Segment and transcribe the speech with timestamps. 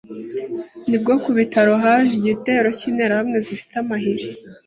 [0.89, 4.27] nibwo ku bitaro haje igitero cy’interahamwe zifite amahiri,